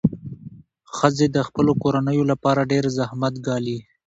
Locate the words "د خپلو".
1.35-1.71